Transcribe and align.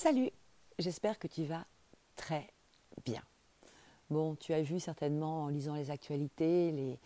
Salut, 0.00 0.30
j'espère 0.78 1.18
que 1.18 1.26
tu 1.26 1.42
vas 1.42 1.66
très 2.14 2.46
bien. 3.04 3.20
Bon, 4.10 4.36
tu 4.36 4.52
as 4.52 4.62
vu 4.62 4.78
certainement 4.78 5.42
en 5.42 5.48
lisant 5.48 5.74
les 5.74 5.90
actualités 5.90 6.70
les, 6.70 6.98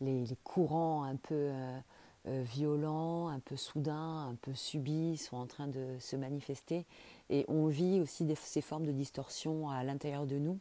les, 0.00 0.36
courants 0.42 1.04
un 1.04 1.14
peu 1.14 1.36
euh, 1.36 1.78
euh, 2.26 2.42
violents, 2.44 3.28
un 3.28 3.38
peu 3.38 3.54
soudains, 3.54 4.26
un 4.30 4.34
peu 4.34 4.52
subis 4.52 5.16
sont 5.16 5.36
en 5.36 5.46
train 5.46 5.68
de 5.68 5.96
se 6.00 6.16
manifester 6.16 6.86
et 7.28 7.44
on 7.46 7.68
vit 7.68 8.00
aussi 8.00 8.26
ces 8.34 8.62
formes 8.62 8.84
de 8.84 8.90
distorsion 8.90 9.70
à 9.70 9.84
l'intérieur 9.84 10.26
de 10.26 10.38
nous. 10.38 10.58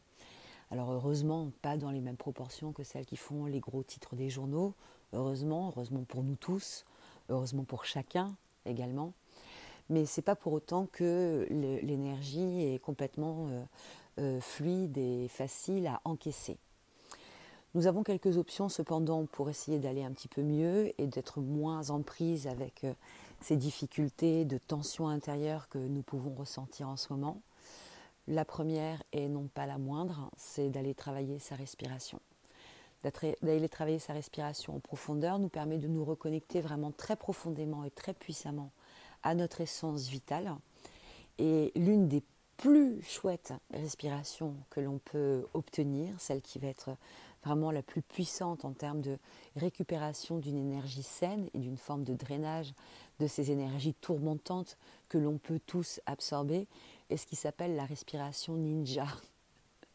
Alors 0.70 0.92
heureusement, 0.92 1.50
pas 1.64 1.76
dans 1.76 1.90
les 1.90 2.02
mêmes 2.02 2.18
proportions 2.18 2.72
que 2.72 2.84
celles 2.84 3.08
qui 3.08 3.18
font 3.18 3.48
les 3.48 3.60
gros 3.60 3.82
titres 3.82 4.16
des 4.16 4.30
journaux. 4.30 4.76
Heureusement, 5.14 5.70
heureusement 5.70 6.04
pour 6.04 6.22
nous 6.22 6.36
tous, 6.36 6.86
heureusement 7.30 7.64
pour 7.64 7.86
chacun 7.86 8.36
également 8.68 9.12
mais 9.90 10.06
ce 10.06 10.20
n'est 10.20 10.24
pas 10.24 10.36
pour 10.36 10.54
autant 10.54 10.88
que 10.92 11.48
l'énergie 11.50 12.64
est 12.64 12.80
complètement 12.80 13.48
euh, 13.50 13.64
euh, 14.20 14.42
fluide 14.42 14.98
et 14.98 15.28
facile 15.28 15.88
à 15.88 16.02
encaisser. 16.06 16.58
Nous 17.76 17.86
avons 17.86 18.04
quelques 18.04 18.38
options 18.38 18.70
cependant 18.70 19.26
pour 19.26 19.50
essayer 19.50 19.80
d'aller 19.80 20.04
un 20.04 20.12
petit 20.12 20.28
peu 20.28 20.42
mieux 20.42 20.92
et 21.00 21.08
d'être 21.08 21.40
moins 21.40 21.90
en 21.90 22.02
prise 22.02 22.48
avec 22.48 22.84
euh, 22.84 22.94
ces 23.42 23.58
difficultés 23.58 24.46
de 24.46 24.58
tension 24.58 25.08
intérieure 25.08 25.70
que 25.70 25.78
nous 25.78 26.02
pouvons 26.02 26.34
ressentir 26.34 26.90
en 26.90 26.98
ce 26.98 27.14
moment. 27.14 27.42
La 28.28 28.46
première, 28.46 29.02
et 29.12 29.28
non 29.28 29.48
pas 29.48 29.66
la 29.66 29.78
moindre, 29.78 30.30
c'est 30.38 30.70
d'aller 30.70 30.94
travailler 30.94 31.40
sa 31.40 31.56
respiration. 31.56 32.20
D'aller 33.42 33.70
travailler 33.70 33.98
sa 33.98 34.14
respiration 34.14 34.76
en 34.76 34.80
profondeur 34.80 35.40
nous 35.40 35.48
permet 35.48 35.78
de 35.78 35.88
nous 35.88 36.04
reconnecter 36.04 36.62
vraiment 36.62 36.92
très 36.92 37.16
profondément 37.16 37.84
et 37.86 37.92
très 37.92 38.14
puissamment 38.14 38.72
à 39.24 39.36
notre 39.36 39.62
essence 39.62 40.08
vitale. 40.08 40.54
Et 41.38 41.72
l'une 41.76 42.08
des 42.08 42.24
plus 42.58 43.02
chouettes 43.04 43.54
respirations 43.72 44.56
que 44.70 44.82
l'on 44.82 45.00
peut 45.00 45.46
obtenir, 45.54 46.14
celle 46.20 46.42
qui 46.42 46.60
va 46.60 46.68
être 46.68 46.98
vraiment 47.44 47.72
la 47.72 47.82
plus 47.82 48.02
puissante 48.02 48.66
en 48.66 48.74
termes 48.74 49.02
de 49.02 49.18
récupération 49.56 50.40
d'une 50.40 50.58
énergie 50.58 51.04
saine 51.04 51.50
et 51.54 51.60
d'une 51.60 51.78
forme 51.78 52.04
de 52.04 52.14
drainage 52.14 52.74
de 53.20 53.28
ces 53.28 53.52
énergies 53.52 53.94
tourmentantes 53.94 54.78
que 55.08 55.18
l'on 55.18 55.38
peut 55.38 55.60
tous 55.66 56.02
absorber, 56.06 56.68
est 57.10 57.18
ce 57.18 57.26
qui 57.26 57.36
s'appelle 57.36 57.76
la 57.76 57.86
respiration 57.86 58.56
ninja. 58.56 59.08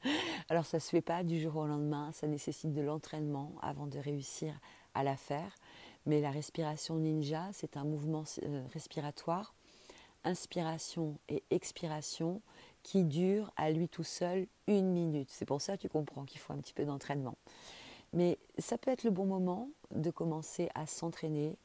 Alors 0.48 0.66
ça 0.66 0.78
ne 0.78 0.82
se 0.82 0.88
fait 0.88 1.02
pas 1.02 1.22
du 1.22 1.40
jour 1.40 1.56
au 1.56 1.66
lendemain, 1.66 2.12
ça 2.12 2.26
nécessite 2.26 2.72
de 2.72 2.80
l'entraînement 2.80 3.52
avant 3.62 3.86
de 3.86 3.98
réussir 3.98 4.58
à 4.94 5.04
la 5.04 5.16
faire. 5.16 5.54
Mais 6.06 6.20
la 6.20 6.30
respiration 6.30 6.96
ninja, 6.96 7.48
c'est 7.52 7.76
un 7.76 7.84
mouvement 7.84 8.24
euh, 8.42 8.62
respiratoire, 8.72 9.54
inspiration 10.24 11.18
et 11.28 11.42
expiration, 11.50 12.42
qui 12.82 13.04
dure 13.04 13.50
à 13.56 13.70
lui 13.70 13.88
tout 13.88 14.04
seul 14.04 14.46
une 14.66 14.92
minute. 14.92 15.30
C'est 15.30 15.46
pour 15.46 15.60
ça 15.60 15.76
que 15.76 15.82
tu 15.82 15.88
comprends 15.88 16.24
qu'il 16.24 16.40
faut 16.40 16.52
un 16.52 16.58
petit 16.58 16.74
peu 16.74 16.84
d'entraînement. 16.84 17.36
Mais 18.12 18.38
ça 18.58 18.78
peut 18.78 18.90
être 18.90 19.04
le 19.04 19.10
bon 19.10 19.24
moment 19.24 19.70
de 19.90 20.10
commencer 20.10 20.68
à 20.74 20.86
s'entraîner, 20.86 21.56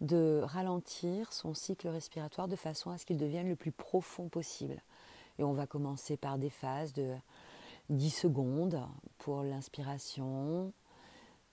de 0.00 0.40
ralentir 0.42 1.32
son 1.32 1.54
cycle 1.54 1.88
respiratoire 1.88 2.48
de 2.48 2.56
façon 2.56 2.90
à 2.90 2.98
ce 2.98 3.06
qu'il 3.06 3.18
devienne 3.18 3.48
le 3.48 3.56
plus 3.56 3.70
profond 3.70 4.28
possible. 4.28 4.82
Et 5.38 5.44
on 5.44 5.52
va 5.52 5.66
commencer 5.66 6.16
par 6.16 6.38
des 6.38 6.50
phases 6.50 6.92
de 6.94 7.14
10 7.90 8.10
secondes 8.10 8.82
pour 9.18 9.42
l'inspiration, 9.42 10.72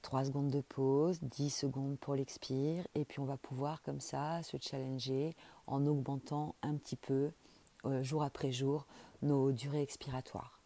3 0.04 0.26
secondes 0.26 0.52
de 0.52 0.62
pause, 0.62 1.20
10 1.24 1.50
secondes 1.50 1.98
pour 1.98 2.14
l'expire, 2.14 2.86
et 2.94 3.06
puis 3.06 3.20
on 3.20 3.26
va 3.26 3.38
pouvoir 3.38 3.82
comme 3.82 4.02
ça 4.02 4.44
se 4.44 4.58
challenger 4.60 5.36
en 5.66 5.88
augmentant 5.88 6.56
un 6.62 6.76
petit 6.76 6.98
peu 6.98 7.32
euh, 7.86 8.04
jour 8.04 8.22
après 8.22 8.52
jour 8.52 8.86
nos 9.22 9.52
durées 9.52 9.82
expiratoires. 9.82 10.60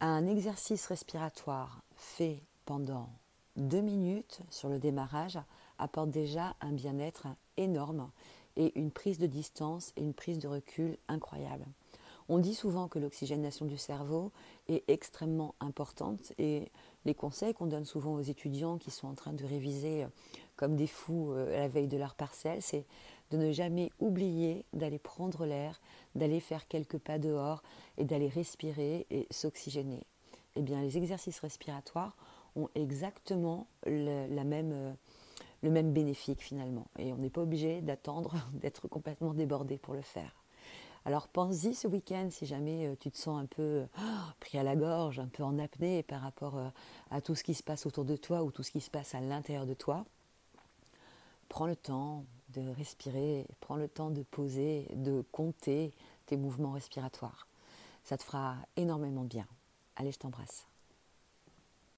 Un 0.00 0.26
exercice 0.26 0.86
respiratoire 0.86 1.82
fait 1.94 2.42
pendant 2.64 3.10
2 3.56 3.80
minutes 3.80 4.40
sur 4.50 4.68
le 4.68 4.78
démarrage 4.78 5.38
apporte 5.78 6.10
déjà 6.10 6.56
un 6.60 6.72
bien-être 6.72 7.28
énorme 7.56 8.10
et 8.56 8.78
une 8.78 8.90
prise 8.90 9.18
de 9.18 9.26
distance 9.26 9.92
et 9.96 10.02
une 10.02 10.14
prise 10.14 10.38
de 10.38 10.48
recul 10.48 10.96
incroyable. 11.08 11.66
On 12.28 12.38
dit 12.38 12.54
souvent 12.54 12.88
que 12.88 12.98
l'oxygénation 12.98 13.66
du 13.66 13.78
cerveau 13.78 14.32
est 14.68 14.82
extrêmement 14.88 15.54
importante 15.60 16.32
et 16.38 16.72
les 17.06 17.14
conseils 17.14 17.54
qu'on 17.54 17.66
donne 17.66 17.84
souvent 17.84 18.14
aux 18.14 18.20
étudiants 18.20 18.76
qui 18.76 18.90
sont 18.90 19.06
en 19.06 19.14
train 19.14 19.32
de 19.32 19.46
réviser 19.46 20.04
euh, 20.04 20.08
comme 20.56 20.76
des 20.76 20.88
fous 20.88 21.32
euh, 21.32 21.56
la 21.56 21.68
veille 21.68 21.86
de 21.86 21.96
leur 21.96 22.14
parcelle, 22.14 22.60
c'est 22.60 22.84
de 23.30 23.36
ne 23.36 23.52
jamais 23.52 23.90
oublier 24.00 24.64
d'aller 24.72 24.98
prendre 24.98 25.46
l'air, 25.46 25.80
d'aller 26.14 26.40
faire 26.40 26.68
quelques 26.68 26.98
pas 26.98 27.18
dehors 27.18 27.62
et 27.96 28.04
d'aller 28.04 28.28
respirer 28.28 29.06
et 29.10 29.26
s'oxygéner. 29.30 30.02
Eh 30.56 30.62
bien, 30.62 30.82
les 30.82 30.96
exercices 30.98 31.38
respiratoires 31.40 32.16
ont 32.56 32.68
exactement 32.74 33.66
le, 33.86 34.26
même, 34.42 34.72
euh, 34.72 34.92
le 35.62 35.70
même 35.70 35.92
bénéfice 35.92 36.38
finalement. 36.38 36.88
Et 36.98 37.12
on 37.12 37.18
n'est 37.18 37.30
pas 37.30 37.42
obligé 37.42 37.80
d'attendre 37.82 38.34
d'être 38.52 38.88
complètement 38.88 39.32
débordé 39.32 39.78
pour 39.78 39.94
le 39.94 40.02
faire. 40.02 40.34
Alors 41.06 41.28
pense-y 41.28 41.72
ce 41.72 41.86
week-end 41.86 42.26
si 42.32 42.46
jamais 42.46 42.88
euh, 42.88 42.96
tu 42.98 43.12
te 43.12 43.16
sens 43.16 43.40
un 43.40 43.46
peu 43.46 43.62
euh, 43.62 43.86
pris 44.40 44.58
à 44.58 44.64
la 44.64 44.74
gorge, 44.74 45.20
un 45.20 45.28
peu 45.28 45.44
en 45.44 45.56
apnée 45.56 46.02
par 46.02 46.20
rapport 46.20 46.58
euh, 46.58 46.68
à 47.12 47.20
tout 47.20 47.36
ce 47.36 47.44
qui 47.44 47.54
se 47.54 47.62
passe 47.62 47.86
autour 47.86 48.04
de 48.04 48.16
toi 48.16 48.42
ou 48.42 48.50
tout 48.50 48.64
ce 48.64 48.72
qui 48.72 48.80
se 48.80 48.90
passe 48.90 49.14
à 49.14 49.20
l'intérieur 49.20 49.66
de 49.66 49.74
toi. 49.74 50.04
Prends 51.48 51.68
le 51.68 51.76
temps 51.76 52.24
de 52.48 52.68
respirer, 52.70 53.46
prends 53.60 53.76
le 53.76 53.86
temps 53.86 54.10
de 54.10 54.24
poser, 54.24 54.88
de 54.96 55.24
compter 55.30 55.94
tes 56.26 56.36
mouvements 56.36 56.72
respiratoires. 56.72 57.46
Ça 58.02 58.18
te 58.18 58.24
fera 58.24 58.56
énormément 58.74 59.22
bien. 59.22 59.46
Allez, 59.94 60.10
je 60.10 60.18
t'embrasse. 60.18 60.66